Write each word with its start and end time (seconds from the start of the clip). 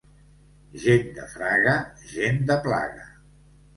Gent 0.85 1.11
de 1.19 1.27
Fraga, 1.35 1.75
gent 2.15 2.43
de 2.51 2.57
plaga. 2.65 3.07